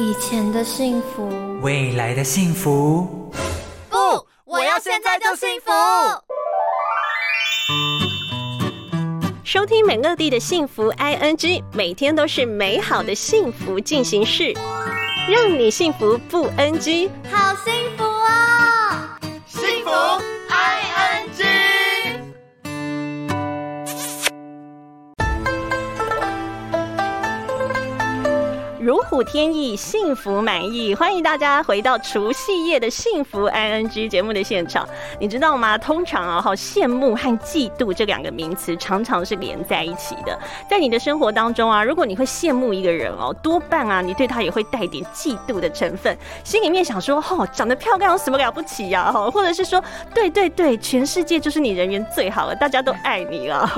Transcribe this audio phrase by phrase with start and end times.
[0.00, 1.28] 以前的幸福，
[1.60, 3.32] 未来的幸福。
[3.90, 3.98] 不，
[4.44, 5.72] 我要现在就幸福。
[9.42, 14.52] 收听美乐蒂的幸福 I N G，每天都是美好的幸福进行式，
[15.28, 17.10] 让你幸福不 N G。
[17.32, 18.04] 好幸福
[28.88, 30.94] 如虎添翼，幸福满意。
[30.94, 34.88] 欢迎大家回到除夕夜的幸福 I N G 节目的现场。
[35.20, 35.76] 你知道吗？
[35.76, 40.38] 通常啊，好，羡慕和嫉妒这两个名词常常是连在一起的。
[40.70, 49.12] 在你的生活当中啊，如果你会羡慕一个人哦，多半啊，你对他也会带点嫉妒的成分，心里面想说，哦，长得漂亮有什么了不起呀？
[49.12, 49.84] 哈，或者是说，
[50.14, 53.70] 对对对，全世界就是你人缘最好了，大家都爱你了。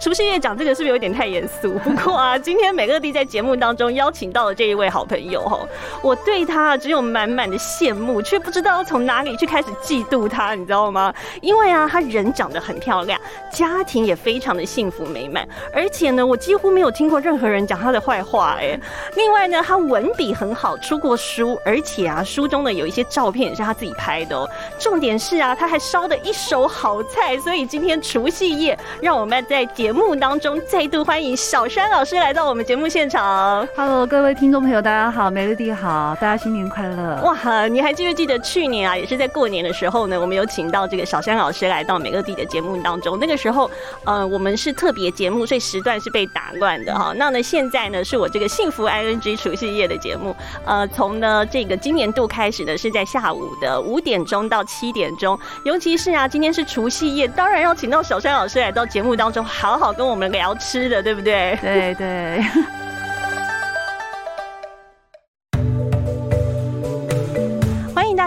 [0.00, 1.74] 除夕夜讲这个是不是有点太严肃？
[1.84, 5.58] 不过啊，今天美乐蒂在节目当中邀请到了这一位好朋友哈，
[6.02, 11.12] 我对他只有满满的羡慕，却不知道从哪里去开始嫉妒他，你知道吗？
[11.40, 18.78] 因为啊，他人长得很漂亮，家庭也非常的幸福美满，而且呢，我几乎没有听过任何人讲他的坏话哎。
[19.16, 24.48] 另外呢，他文笔很好，出过书，而且啊，书中呢有一些照片也是他自己拍的哦。
[24.78, 33.66] 重点是啊，他还烧的一手好菜，所以今天除夕夜，让我们在节目当中再度欢迎小山老师来到我们节目现场。
[33.76, 37.20] Hello，各听众朋友，大家好，美乐蒂好，大家新年快乐！
[37.22, 43.18] 哇，你还记不记得去年啊，也是在过年的时候呢，我们有请到这个小山老师来到美乐蒂的节目当中。
[43.18, 43.68] 那个时候，
[44.04, 47.12] 呃，我们是特别节目，所以时段是被打乱的哈。
[47.16, 50.34] 那呢，现在呢，是我这个幸福 ING 除夕夜的节目，
[50.64, 55.36] 呃，从呢这个今年度开始呢，是在下午的五点钟到七点钟。
[55.64, 61.58] 尤其是啊，今天是除夕夜，当然要请到小山老师来到节目当中，好好跟我们聊吃的，对不对？
[61.60, 62.44] 对 对，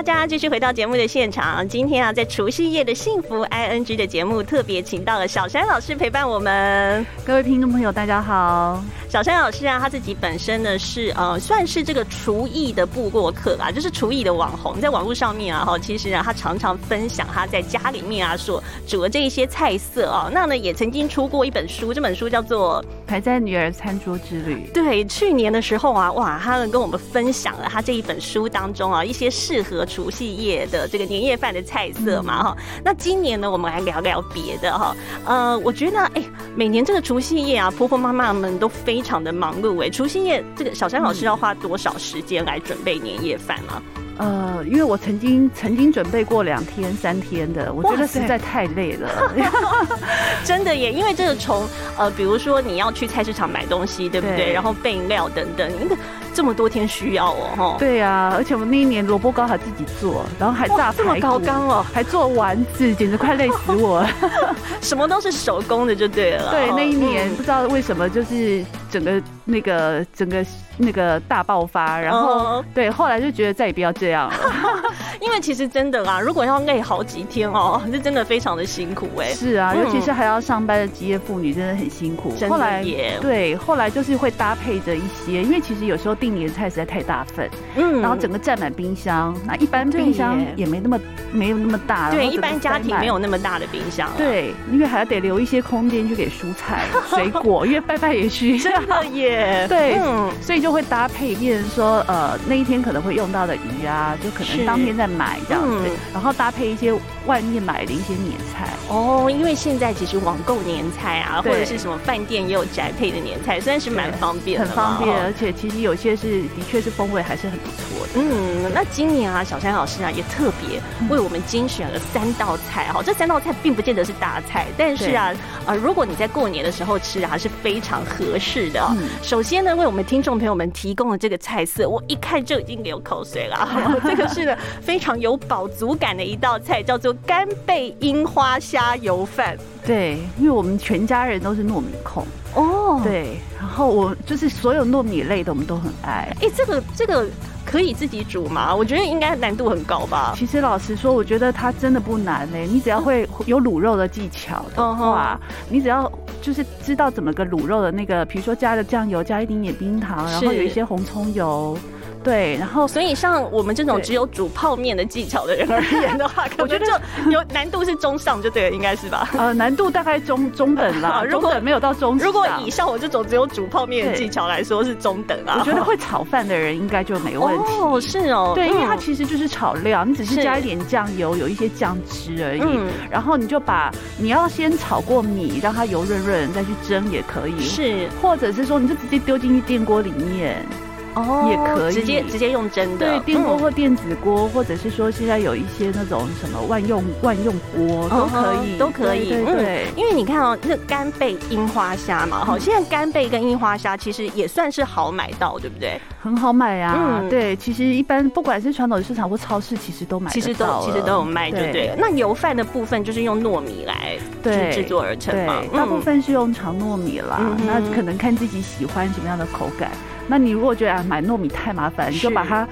[0.03, 1.67] 家继续回到节目的现场。
[1.67, 7.05] 今天啊，在除夕夜的幸福 ING 的节目，特别请到了小山老师陪伴我们。
[7.25, 8.83] 各位听众朋友，大家好。
[9.09, 20.29] 小山老师啊，他自己本身呢是呃，算是这个厨艺的布过客啦，就是厨艺的网红，在网络上面啊哈，其实啊，他常常分享他在家里面啊所煮的这一些菜色啊。
[20.33, 24.67] 那呢，也曾经出过一本书，这本书叫做《排在女儿餐桌之旅》。
[24.73, 32.57] 对，去年的时候啊，哇，他呢跟我们分享了他这一本书当中啊一些适合除夕夜的这个年夜饭的菜色嘛哈。
[32.83, 34.95] 那今年呢，我们来聊聊别的哈。
[35.23, 36.23] 呃，我觉得哎，
[36.55, 39.89] 每年这个除夕夜啊，婆婆妈妈们都非常的忙碌哎。
[39.89, 43.81] 除夕夜这个小山老师要花多少时间来准备年夜饭啊？
[44.15, 49.33] 呃，因为我曾经曾经准备过两天、三天的，我觉得实在太累了。
[50.45, 51.67] 真的耶，因为这个从
[51.97, 54.37] 呃，比如说你要去菜市场买东西，对不对？
[54.37, 55.95] 对然后备料等等，那个
[56.33, 57.75] 这么多天需要哦，哈。
[57.79, 64.09] 对啊，而且我们那一年萝卜糕还自己做，然后还炸哇这么高纲哦还做丸子，简直快累死我了。
[64.81, 66.51] 什么都是手工的就对了。
[66.51, 70.45] 对，哦那一年嗯不知道为什么就是整个那个整个
[70.77, 74.35] 那个大爆发，然后、哦对，后来就觉得再也不要这样了。
[75.23, 79.29] 因为其实真的啦，如果要累好几天哦， 是真的非常的辛苦哎。
[79.33, 82.31] 是啊，嗯尤其是还要上班的职业妇女，真的很辛苦。
[82.37, 90.99] 真的后来耶对，后来就是会搭配着一些，因为其实有时候订年菜实在太大份，嗯然后整个占满冰箱，那一般冰箱也没那么
[91.31, 94.13] 没有那么大，对一般家庭没有那么大的冰箱啊。
[94.17, 98.63] 对，因为还要得留一些空间去给蔬菜、水果，因为拜拜也需要。
[98.63, 99.65] 真的耶。
[99.69, 106.93] 对嗯，所以就会搭配，变成说，呃，那一天可能会用到的鱼啊，就可能当天再买这样子，嗯然后搭配一些
[107.25, 108.69] 外面买的一些年菜。
[108.89, 118.13] 哦，因为现在其实网购年菜啊，或者是什么饭店也有宅配的年菜，算是蛮方便的很，方便，哦而且其实有些是的确是风味还是很不错的。
[118.15, 123.01] 嗯，那今年啊，小山老师啊也特别为我们精选了三道菜哈。
[123.03, 125.31] 这三道菜并不见得是大菜，但是啊，
[125.67, 128.87] 呃，如果你在过年的时候吃啊，是非常合适的哦。
[128.97, 133.67] 嗯首先呢，为我们听众朋友们提供的这个菜色，我一看就已经流口水了。
[134.03, 139.55] 这个是呢非常有饱足感的一道菜，叫做干贝樱花虾油饭。
[139.85, 142.25] 对，因为我们全家人都是糯米控，
[142.55, 146.33] 哦，对，然后我就是所有糯米类的我们都很爱。
[146.41, 147.27] 哎，这个这个
[147.73, 148.75] 可以自己煮吗？
[148.75, 150.35] 我觉得应该难度很高吧。
[150.37, 155.39] 其实老实说，我觉得它真的不难嘞、你只要会有卤肉的技巧的话，
[155.69, 156.07] 你只要
[156.39, 161.75] 就是知道怎么个卤肉的那个，比如说加了酱油，加一点点冰糖，然后有一些红葱油。
[162.23, 169.29] 对，然后所以像我们这种只有煮泡面的技巧的人而言的话， 我觉得就有难度是中上就对了，应该是吧？
[169.37, 175.57] 呃，难度大概中中等啦， 如果没有到中，如果以像我这种只有煮泡面的技巧来说是中等啊。
[175.59, 177.73] 我觉得会炒饭的人应该就没问题。
[177.81, 182.63] 哦，是哦，对，因为它其实就是炒料，你只是加一点酱油，有一些酱汁而已。
[183.09, 187.59] 然后你就把你要先炒过米，让它油润润，再去蒸也可以。
[187.61, 190.65] 是，或者是说你就直接丢进去电锅里面。
[191.15, 191.93] 哦，也可以。
[191.93, 199.29] 直接直接用蒸的，对，电锅或电子锅，或者是说现在有一些那种什么万用万用锅都可以，都可以。
[199.29, 205.99] 对，因为你看哦，那干贝樱花虾嘛，哈，现在干贝跟樱花虾其实也算是好买到，对不对？
[206.21, 211.93] 很好买啊，嗯，对，其实一般不管是传统市场或超市，其实都买，其实都其实都有卖，就对。
[211.97, 219.91] 那油饭的部分就是用糯米来制制作而成嘛，大部分是用长糯米啦，那可能看自己喜欢什么样的口感。
[220.27, 222.67] 那你如果觉得啊买糯米太麻烦，你就把它。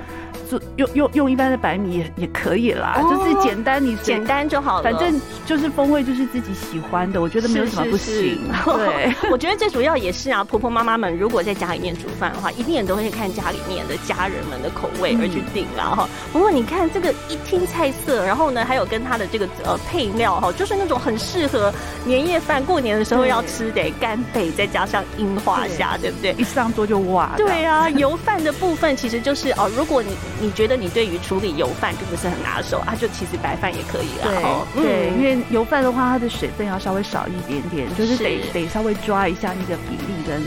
[0.78, 8.40] 用用用一般的白米也也可以啦，就是简单你简单就好了，反正就是风味就是自己喜欢的，我觉得没有什么不行。
[8.66, 16.10] 对， 我觉得最主要也是啊，婆婆妈妈们如果在家里面煮饭的话，一定也都会看家里面的家人们的口味而去定啦哈。
[16.32, 21.74] 不过你看这个一听菜色，然后呢还有跟它的这个呃配料哈，就是那种很适合
[22.06, 26.34] 年夜饭过年的时候要吃的干贝，再加上樱花虾，对不对？
[26.38, 27.32] 一上桌就哇！
[27.38, 34.64] 对啊，油饭的部分其实就是哦，如果你你觉得你对于处理油饭并不是很拿手啊，就其实白饭也可以啦。
[34.74, 40.42] 对，对，因为油饭的话，它的水分要稍微少一点点，就是得得稍微抓一下那个比例跟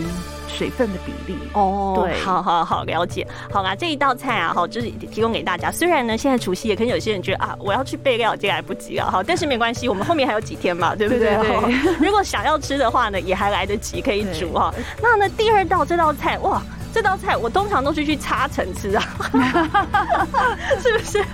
[0.49, 1.39] 水分的比例。
[1.53, 3.27] 哦，对，好好好，了解。
[3.53, 5.71] 好啦，这一道菜啊，好，就是提供给大家。
[5.71, 11.37] 虽然呢，现在除夕也可能有些人觉得啊，我要去备料已经来不及了，哈，但是没关系， 我们后面还有几天嘛，对不对？
[12.01, 14.75] 如果想要吃的话呢，也还来得及，可以 煮哈。
[15.01, 16.61] 那呢，第二道这道菜，哇！
[16.95, 19.03] 这道菜我通常都是去插城吃啊，
[20.81, 21.25] 是不是？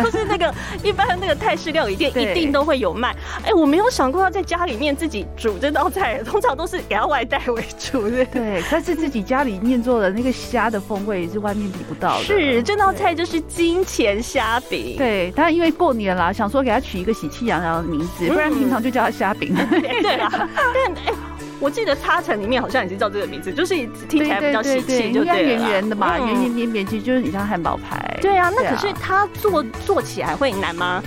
[0.00, 0.54] 就是那个
[0.84, 3.12] 一般那个泰式料理店一定都会有卖。
[3.44, 8.24] 哎，我没有想过要在家里面自己煮这道菜，通常都是给他外带为主的。
[8.26, 12.24] 对，但是自己家里面做的那个虾的风味是外面比不到的。
[12.24, 14.94] 是，这道菜就是金钱虾饼。
[14.96, 19.52] 对，但因为过年啦，想说给他取一个喜气洋洋的名字，不然平常就叫他虾饼。
[19.68, 21.12] 对啊，但哎。
[21.60, 23.74] 我记得插城里面好像也是叫这个名字，就是
[24.08, 28.18] 听起来比较喜气，就对圆圆的嘛，圆圆扁扁，其实就是你像汉堡排。
[28.20, 31.02] 对啊，那可是它做做起来会难吗？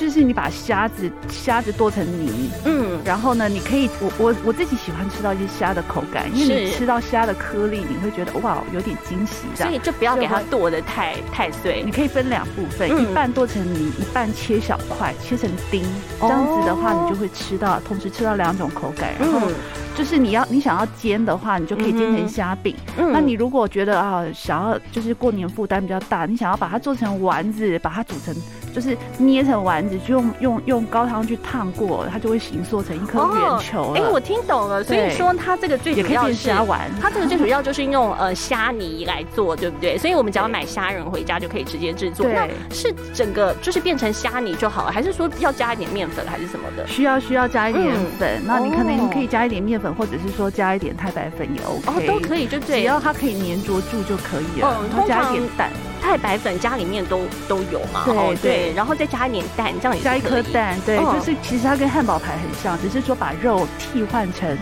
[0.00, 9.44] 就是你把虾子虾子剁成泥，嗯，然后呢，你可以我我我自己喜欢吃到一些虾的口感，因为你吃到虾的颗粒，你会觉得哇，有点惊喜。
[9.54, 15.84] 所以就不要给它剁的太太碎，你可以分两部分，一半剁成泥，一半切小块，切成丁，
[16.18, 19.10] 这样子的话，你就会吃到同时吃到两种口感。
[19.20, 19.48] 然后
[19.94, 22.74] 就是你要你想要煎的话，你就可以煎成虾饼。
[22.98, 28.34] 嗯那你如果觉得啊，想要就是过年负担比较大，你想要把它做成丸子，把它煮成。
[28.74, 39.96] 就是捏成丸子，就用用用高汤去烫过，它就会形塑成一颗圆球哎，我听懂了，所以说它这个最主要是虾丸，它这个最主要就是用呃虾泥来做，对不对？
[39.96, 42.26] 所以我们只要买虾仁回家就可以直接制作。
[42.26, 46.84] 那是整个就是变成虾泥就好了，还是说要加一点面粉还是什么的？
[46.88, 54.84] 需要需要加一点粉，那你可能可以加一点面粉，或者是说加一点太白粉也 OK，哦都可以，就只要它可以粘着住就可以了。
[54.88, 55.70] 然后加一点蛋。
[56.00, 64.54] 太白粉家里面都都有嘛，对对，然后再加一点蛋，这样也加一颗蛋，对，就是其实它跟汉堡排很像，只是说把肉替换成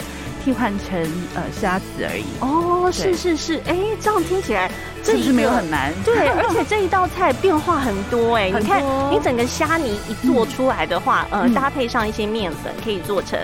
[0.45, 1.01] 替换成
[1.35, 2.25] 呃虾子而已。
[2.41, 4.71] 哦，是是是，哎，这样听起来。
[5.05, 8.81] 这是没有很难，对， 而且这一道菜变化很多哎，你看，
[9.11, 13.37] 你整个虾泥一做出来的话，呃，搭配上一些面粉，可以做成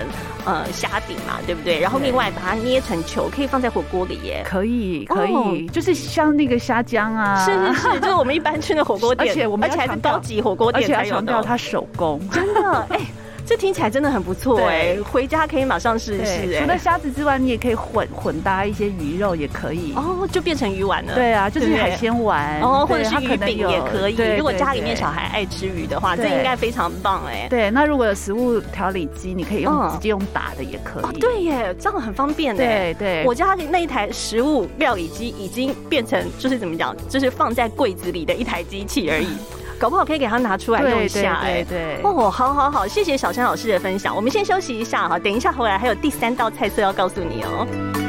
[0.45, 1.77] 呃虾饼嘛，对不对？
[1.81, 13.01] 然后另外把它捏成球，可以放在火锅里耶，可以，可以，就是像那个虾浆啊，是是是，就是我们一般去的火锅店， 而且我们而且还是高级火锅店才有的，它手工， 真的哎。
[13.49, 16.61] 这听起来真的很不错哎，回家可以马上试试哎。
[16.61, 21.15] 除了虾子之外，你也可以混混搭一些鱼肉，也可以哦，就变成鱼丸了。
[21.15, 24.15] 对啊，就是海鲜丸哦，或者是鱼饼也可以。
[24.37, 27.47] 如果家里面小孩爱吃鱼的话，这应该非常棒哎。
[27.49, 31.19] 对，那如果有食物调理机，你可以用直接用打的也可以。
[31.19, 32.93] 对耶，这样很方便哎。
[32.93, 39.29] 对对，我家那一台食物料理机已经变成就是怎么讲，就是放在柜子里的一台机器而已。
[39.79, 44.13] 搞不好可以给他拿出来用一下，哎，对，哦，好好好，谢谢小山老师的分享。
[44.13, 48.08] 我们先休息一下哈，等一下回来还有第三道菜色要告诉你哦。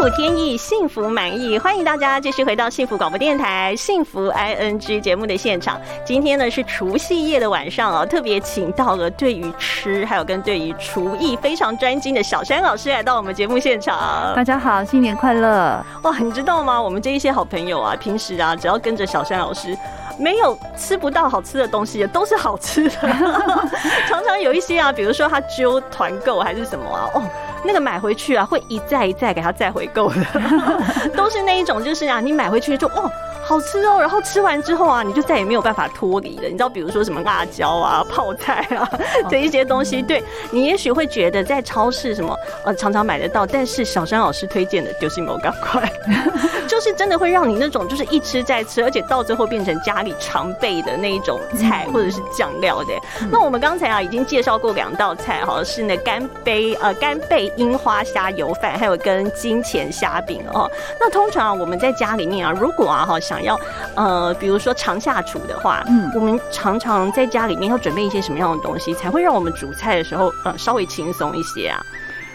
[0.00, 5.78] 虎添翼，幸福满意，欢迎大家继续回到幸福广播电台幸福 I N G 节目的现场。
[6.06, 14.32] 今天呢是除夕夜的晚上哦，特别请到了对于吃还有跟对于厨艺非常专精的小山老师来到我们节目现场。
[14.34, 15.84] 大家好，新年快乐！
[16.02, 16.80] 哇，你知道吗？
[16.80, 19.76] 我们这一些好朋友啊，平时啊，只要跟着小山老师。
[20.18, 22.90] 没有吃不到好吃的东西，都是好吃的。
[24.06, 27.22] 常常有一些啊，比如说他揪团购还是什么啊，哦，
[27.64, 30.24] 那个买回去啊，会一再一再给他再回购的，
[31.16, 33.10] 都是那一种，就是啊，你买回去就哦。
[33.50, 36.44] 好吃哦，然后吃完之后啊，你就再也没有办法脱离了。
[36.44, 38.88] 你知道，比如说什么辣椒啊、泡菜啊
[39.28, 42.32] 这一些东西，对你也许会觉得在超市什么
[42.64, 45.92] 呃常常买得到，但是小山老师推荐的就是某赶快，
[46.68, 52.92] 就是真的会让你那种就是一吃再吃，而且到最后变成家里常备的那一种菜或者是酱料的。
[53.32, 60.70] 那我们刚才啊已经介绍过两道菜哈，是那干贝呃干贝樱花虾油饭，还有跟金钱虾饼哦。
[61.00, 63.58] 那通常啊我们在家里面啊，如果啊哈想要
[63.94, 71.80] 呃，比如说常下厨的话，嗯，我们常常在家里面要准备一些什么样的东西，才会让我们煮菜的时候呃稍微轻松一些啊？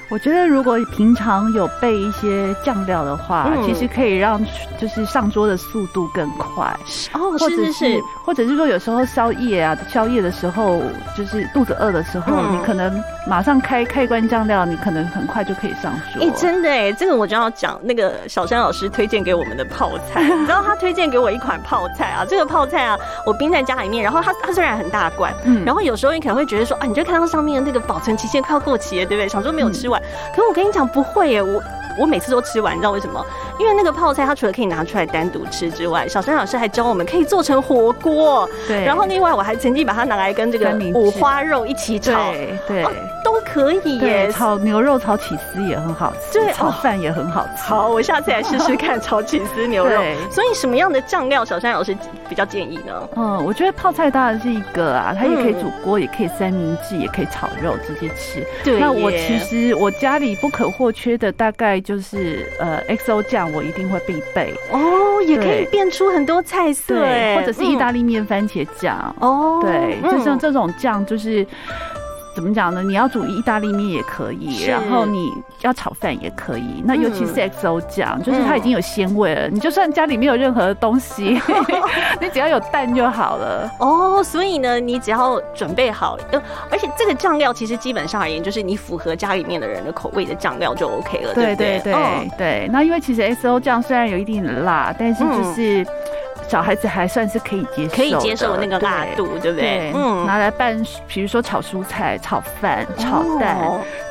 [0.09, 4.39] 我觉得如果平常有备一些酱料的话，其实可以让
[4.79, 6.65] 就是上桌的速度更快
[7.13, 10.81] 哦，或者是或者是说有时候宵夜啊，宵夜的时候
[11.17, 16.23] 就是肚子饿的时候，你可能马上开开一罐酱料，你可能很快就可以上桌。
[16.23, 22.95] 哎，真的哎，这个我就要讲那个小山老师推荐给我们的泡菜， 然后他推荐给我一款泡菜啊，这个泡菜啊，
[23.25, 29.27] 我冰在家里面，然后它它虽然很大罐，嗯，然后有时候你可能会觉得说啊，你就看到上面那个保存期限快要过期了，对不对？
[29.27, 29.94] 想说没有吃完。
[30.31, 31.61] 可是我跟你讲不会耶，我
[31.99, 33.25] 我每次都吃完，你知道为什么？
[33.57, 38.49] 因为那个泡菜，它除了可以拿出来单独吃之外，小山老师还教我们可以做成火锅。
[38.67, 42.31] 对，然后另外我还曾经把它拿来跟这个五花肉一起炒，
[42.67, 42.83] 对，
[43.23, 44.31] 都可以耶。
[44.31, 47.63] 炒牛肉、炒起司也很好吃，对，炒饭也很好吃。
[47.63, 50.01] 好，我下次来试试看炒起司牛肉。
[50.29, 51.95] 所以什么样的酱料，小山老师
[52.27, 53.09] 比较建议呢？
[53.15, 58.45] 嗯，我觉得泡菜当然是一个啊，它也可以煮锅，也可以三明治，也可以炒肉直接吃。
[58.63, 64.53] 对，那我其实我家里不可或缺的大概就是呃 XO 酱，我一定会必备。
[64.71, 66.95] 哦，也可以变出很多菜色，
[67.35, 69.15] 或者是意大利面番茄酱。
[69.19, 71.45] 哦，对，就像这种酱就是。
[72.35, 72.83] 怎么讲呢？
[72.83, 76.83] 你要煮意大利面也可以，然后你要炒饭也可以。
[76.85, 79.47] 那尤其是 XO 酱，就是它已经有鲜味了。
[79.47, 81.39] 你就算家里没有任何东西，
[82.19, 83.71] 你只要有蛋就好了。
[83.79, 86.17] 哦，所以呢，你只要准备好，
[86.69, 91.79] 而且这个酱料其实基本上而言，就是你符合家里面的人的口味的酱料就 OK 了，对对？
[91.79, 92.69] 对对。
[92.71, 95.85] 那因为其实 XO 酱虽然有一定的辣，但是就是。
[96.47, 99.91] 小孩子还算是可以接受，可以接受那个辣度，对不对？
[99.95, 103.57] 嗯，拿来拌，比如说炒蔬菜、炒饭、炒蛋、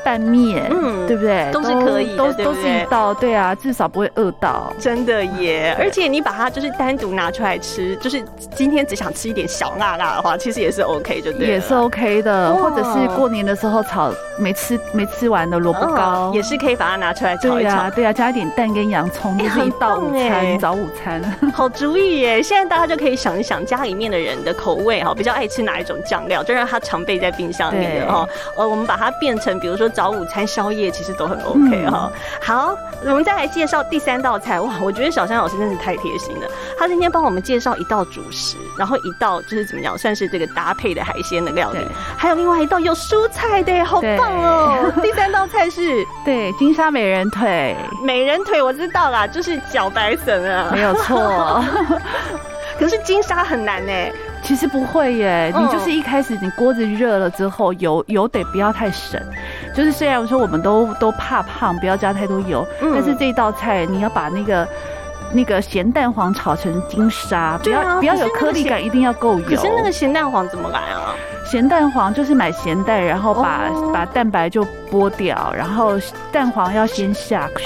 [0.04, 1.48] 拌面，嗯，对不对？
[1.52, 4.72] 都是可以，都都是一道，对啊，至少不会饿到。
[4.78, 5.76] 真的耶！
[5.78, 8.22] 而且你把它就是单独拿出来吃，就是
[8.56, 12.54] 今天只想吃一点小辣辣的话，其实也是 OK，就对，也是 OK 的。
[12.54, 17.90] 或者是过年的时候炒没吃没吃完的萝卜糕，也是可以把它拿出来炒一炒。
[17.90, 21.22] 对啊，加一点蛋跟洋葱，就是一道午餐，早午餐。
[21.54, 22.23] 好主意。
[22.42, 28.26] 现在大家就可以想一想家里面的人的口味哈，比较爱吃哪一种酱料，就让它常备在冰箱里的哈。
[28.56, 32.10] 呃，我们把它变成，比如说早午餐、宵夜，其实都很 OK 哈。
[32.40, 34.60] 好，我们再来介绍第三道菜。
[34.60, 36.48] 哇，我觉得小山老师真是太贴心了。
[36.78, 41.78] 他今天帮我们介绍一道主食，然后一道就是怎么讲，算是这个搭配的海鲜的料理，
[42.16, 44.92] 还有另外一道有蔬菜的，好棒哦。
[45.02, 51.62] 第三道菜是 对金沙美人腿，美人腿我知道啦，就是茭白笋啊，没有错。
[52.78, 53.92] 可是金沙很难呢，
[54.42, 59.20] 其实不会耶，你就是一开始你锅子热了之后，油油得不要太省，
[59.74, 64.66] 就是虽然说我们都都怕胖，不要加太多油，但是这道菜你要把那个
[65.34, 69.44] 那个咸蛋黄炒成金沙，不要不要有颗粒感，一定要够油。
[69.44, 71.14] 可是那个咸蛋黄怎么来啊？
[71.44, 75.92] 咸蛋黄就是买咸蛋，然后把把蛋白就剥掉，然后
[76.32, 77.64] 蛋黄要先下去，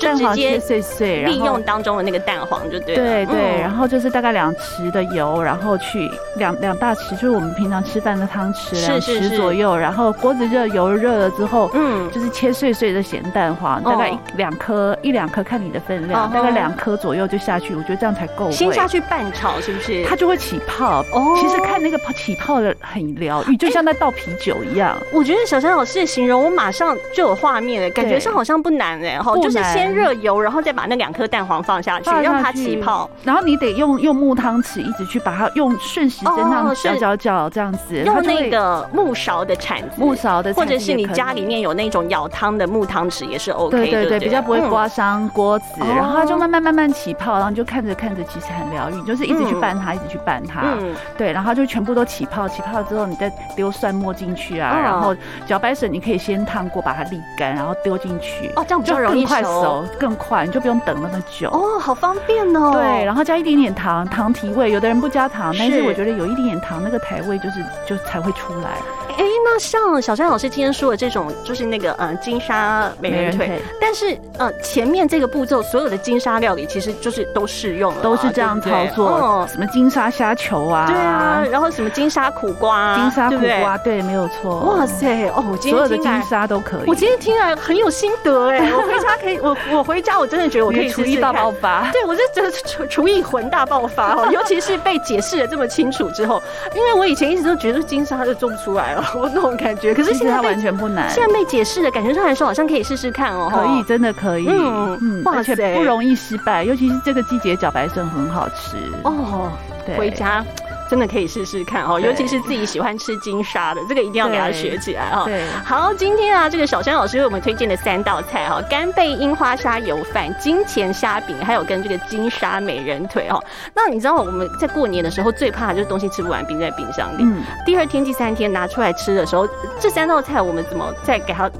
[0.00, 2.94] 蛋黄切碎碎，利用当中的那个蛋黄就对。
[2.94, 18.50] 对对，然后就是大概两匙的油，然后去两两大匙，就是我们平常吃饭的汤匙两匙左右，然后锅子热，油热了之后，嗯，就是切碎碎的咸蛋黄，大概一两颗一两颗看你的分量，大概两颗左右就下去，我觉得这样才够。
[18.50, 20.04] 先下去拌炒是不是？
[20.04, 21.04] 它就会起泡。
[21.12, 23.08] 哦，其实看那个起泡的很。
[23.18, 24.96] 疗愈，就像在倒啤酒一样。
[25.12, 55.14] 我觉得小山老师的形容，我马上就有画面了，感觉对上好像不难哎，哈，不就是先热油，然后再把那两颗蛋黄放下去，放让它起泡，，然后你得用用木汤匙一直去把它用顺时针这样搅搅搅这样子，用那个木勺的铲子，木勺的或者是你家里面有那种舀汤的木汤匙也是 OK 的，对对对，比较不会嗯刮伤锅子，哦然后它就慢慢慢慢起泡，然后你就看着看着，其实很疗愈，你就是一直去嗯拌它，一直去拌它，嗯，对，然后就全部都起泡，起泡之后你再丢蒜末进去啊，哦然后
[55.46, 61.48] 茭白笋你可以先烫过，把它沥干，然后丢进去，哦，这样比就较容易快熟熟，更快，你就不用等那么久。
[61.50, 64.70] 哦，好方便哦，对，然后加一点点糖，糖提味。
[64.70, 68.78] 有的人不加糖，但是是我觉得有一点点糖，那个台味就是就才会出来。
[69.18, 84.60] 哎，那像小山老师今天说的这种，就是那个呃金沙美人腿，腿但是呃前面这个步骤所有的金沙料理其实就是都适用了，都是这样操作，哦什么金沙虾球啊，对啊，，然后什么金沙苦瓜啊，金沙苦对对瓜，对，没有错。
[84.60, 86.84] 哇塞，哦，我今所有的金沙都可以。
[86.86, 91.90] 我今天听来很有心得哎，我回家可以，我我回家我真的觉得我可以厨艺大爆发。
[91.90, 96.40] 对，我就觉得厨厨艺魂大爆发哦，尤其是被解释的这么清楚之后，
[96.76, 99.94] 因为我以前一直都觉得金沙就做不出来了，我那种感觉。
[99.94, 103.50] 可是现在被完全不难，现在被解释的感觉上来说，好像可以试试看哦。
[103.52, 104.46] 可以，真的可以。
[104.48, 108.76] 嗯嗯，哇而且塞不容易失败，尤其是这个季节，茭白笋很好吃。
[109.04, 109.52] 哦，
[109.86, 110.44] 对回家。
[110.88, 115.24] 真的可以试试看哦，尤其是自己喜欢吃金沙的，这个一定要给他学起来哦。
[115.26, 123.42] 对，好，今天啊，这个小山老师为我们推荐的三道菜哈、干贝樱花虾油饭、金钱虾饼，还有跟这个金沙美人腿哦。
[123.74, 129.46] 那你知道我们在过年的时候最怕的就是东西吃不完冰在冰箱里，嗯，第二天、第三天拿出来吃的时候，
[129.78, 131.50] 这三道菜我们怎么再给它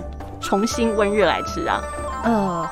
[0.40, 1.82] 重新温热来吃啊？
[2.25, 2.68] 呃。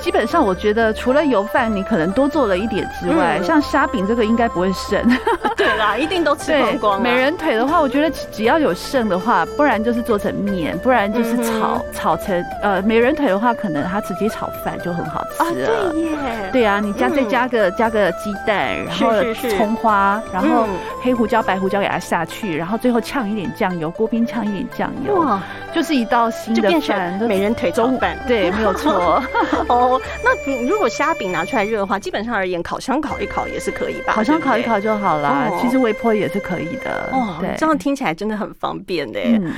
[0.00, 5.00] 基本上，我觉得除了油饭你可能多做了一点之外，嗯像虾饼这个应该不会剩。
[5.56, 7.00] 对啦，一定都吃光光、啊。
[7.00, 15.92] 美人腿的话，我觉得只要有剩的话，不然就是做成面，不然就是炒、炒成呃美人腿的话，可能它直接炒饭就很好吃啊，了。
[15.92, 16.16] 对耶，
[16.52, 19.12] 对啊，你加嗯再加个、加个鸡蛋，然后
[19.56, 25.40] 葱花，然后嗯黑胡椒、白胡椒给它下去，然后最后呛一点酱油，锅边呛一点酱油，哇，
[25.74, 27.18] 就是一道新的就变饭。
[27.18, 28.16] 成美人腿中饭。
[28.26, 29.22] 对，没有错。
[29.68, 29.87] 哦，
[30.24, 34.12] 那你如果虾饼拿出来热的话，基本上而言，烤箱烤一烤也是可以吧？
[34.12, 37.08] 烤箱烤一烤就好啦哦，其实微波也是可以的。
[37.12, 39.20] 哦，对，这样听起来真的很方便的。
[39.20, 39.52] 嗯。